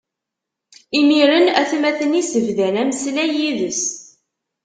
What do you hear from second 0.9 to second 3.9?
Imiren atmaten-is bdan ameslay yid-s.